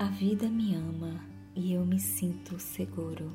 A 0.00 0.04
vida 0.04 0.48
me 0.48 0.76
ama 0.76 1.20
e 1.56 1.72
eu 1.72 1.84
me 1.84 1.98
sinto 1.98 2.56
seguro. 2.60 3.34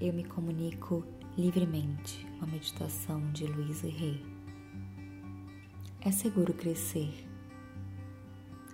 Eu 0.00 0.12
me 0.12 0.24
comunico 0.24 1.06
livremente. 1.38 2.26
Uma 2.38 2.48
meditação 2.48 3.30
de 3.30 3.46
Luiz 3.46 3.82
Rei. 3.82 4.20
É 6.00 6.10
seguro 6.10 6.52
crescer. 6.52 7.24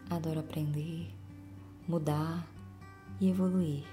Adoro 0.09 0.41
aprender, 0.41 1.15
mudar 1.87 2.49
e 3.21 3.29
evoluir. 3.29 3.85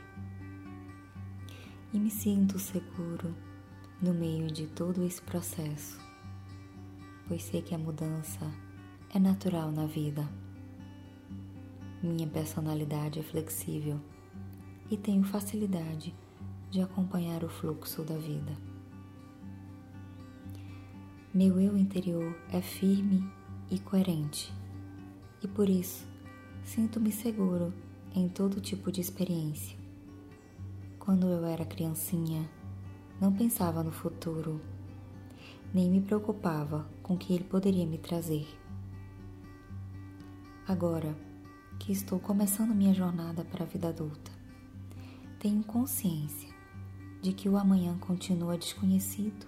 E 1.93 1.99
me 1.99 2.09
sinto 2.09 2.57
seguro 2.57 3.35
no 4.01 4.13
meio 4.13 4.47
de 4.47 4.67
todo 4.67 5.03
esse 5.03 5.21
processo, 5.21 5.99
pois 7.27 7.43
sei 7.43 7.61
que 7.61 7.75
a 7.75 7.77
mudança 7.77 8.49
é 9.13 9.19
natural 9.19 9.73
na 9.73 9.85
vida. 9.85 10.25
Minha 12.03 12.27
personalidade 12.27 13.17
é 13.17 13.23
flexível 13.23 13.97
e 14.91 14.97
tenho 14.97 15.23
facilidade 15.23 16.13
de 16.69 16.81
acompanhar 16.81 17.45
o 17.45 17.47
fluxo 17.49 18.03
da 18.03 18.17
vida. 18.17 18.51
Meu 21.33 21.61
eu 21.61 21.77
interior 21.77 22.35
é 22.51 22.61
firme 22.61 23.25
e 23.71 23.79
coerente, 23.79 24.53
e 25.41 25.47
por 25.47 25.69
isso 25.69 26.05
sinto-me 26.65 27.09
seguro 27.09 27.73
em 28.13 28.27
todo 28.27 28.59
tipo 28.59 28.91
de 28.91 28.99
experiência. 28.99 29.77
Quando 30.99 31.29
eu 31.29 31.45
era 31.45 31.63
criancinha, 31.63 32.49
não 33.21 33.31
pensava 33.31 33.81
no 33.81 33.93
futuro, 33.93 34.59
nem 35.73 35.89
me 35.89 36.01
preocupava 36.01 36.85
com 37.01 37.13
o 37.13 37.17
que 37.17 37.33
ele 37.33 37.45
poderia 37.45 37.85
me 37.85 37.97
trazer. 37.97 38.45
Agora, 40.67 41.15
que 41.83 41.91
estou 41.91 42.17
começando 42.17 42.73
minha 42.73 42.93
jornada 42.93 43.43
para 43.43 43.65
a 43.65 43.67
vida 43.67 43.89
adulta. 43.89 44.31
Tenho 45.37 45.61
consciência 45.65 46.47
de 47.21 47.33
que 47.33 47.49
o 47.49 47.57
amanhã 47.57 47.97
continua 47.97 48.57
desconhecido 48.57 49.45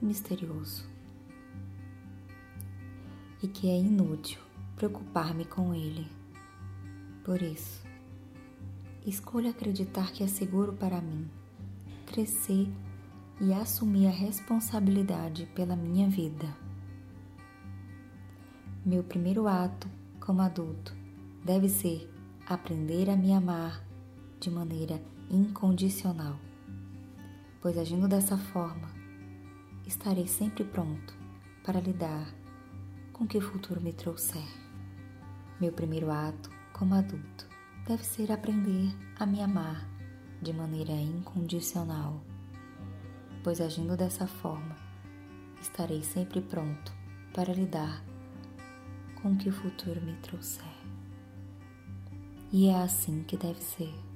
e 0.00 0.06
misterioso 0.06 0.88
e 3.42 3.46
que 3.46 3.68
é 3.68 3.76
inútil 3.76 4.40
preocupar-me 4.74 5.44
com 5.44 5.74
ele. 5.74 6.10
Por 7.22 7.42
isso, 7.42 7.84
escolho 9.04 9.50
acreditar 9.50 10.12
que 10.12 10.24
é 10.24 10.26
seguro 10.26 10.72
para 10.72 11.02
mim 11.02 11.28
crescer 12.06 12.72
e 13.38 13.52
assumir 13.52 14.06
a 14.06 14.10
responsabilidade 14.10 15.44
pela 15.54 15.76
minha 15.76 16.08
vida. 16.08 16.56
Meu 18.82 19.04
primeiro 19.04 19.46
ato 19.46 19.86
como 20.18 20.40
adulto 20.40 20.99
deve 21.44 21.68
ser 21.68 22.10
aprender 22.46 23.08
a 23.08 23.16
me 23.16 23.32
amar 23.32 23.82
de 24.38 24.50
maneira 24.50 25.00
incondicional, 25.30 26.38
pois 27.60 27.78
agindo 27.78 28.06
dessa 28.06 28.36
forma, 28.36 28.90
estarei 29.86 30.26
sempre 30.26 30.64
pronto 30.64 31.14
para 31.64 31.80
lidar 31.80 32.34
com 33.12 33.24
o 33.24 33.26
que 33.26 33.38
o 33.38 33.40
futuro 33.40 33.80
me 33.80 33.92
trouxer. 33.92 34.48
Meu 35.60 35.72
primeiro 35.72 36.10
ato 36.10 36.50
como 36.72 36.94
adulto 36.94 37.46
deve 37.86 38.04
ser 38.04 38.30
aprender 38.32 38.94
a 39.18 39.24
me 39.24 39.40
amar 39.40 39.88
de 40.42 40.52
maneira 40.52 40.92
incondicional, 40.92 42.22
pois 43.42 43.60
agindo 43.60 43.96
dessa 43.96 44.26
forma, 44.26 44.76
estarei 45.60 46.02
sempre 46.02 46.40
pronto 46.40 46.92
para 47.34 47.52
lidar 47.52 48.02
com 49.22 49.32
o 49.32 49.36
que 49.36 49.48
o 49.48 49.52
futuro 49.52 50.00
me 50.00 50.14
trouxer. 50.16 50.80
E 52.52 52.68
é 52.68 52.82
assim 52.82 53.22
que 53.22 53.36
deve 53.36 53.60
ser. 53.62 54.09